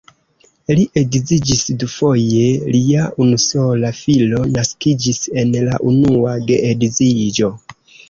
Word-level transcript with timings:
Li 0.77 0.85
edziĝis 1.01 1.61
dufoje, 1.83 2.47
lia 2.77 3.05
unusola 3.27 3.93
filo 4.01 4.43
naskiĝis 4.59 5.23
en 5.45 5.57
la 5.71 5.81
unua 5.95 6.39
geedziĝo. 6.53 7.57